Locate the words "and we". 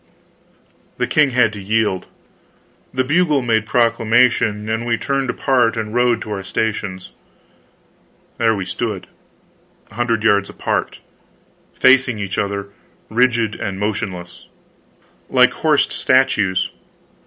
4.67-4.97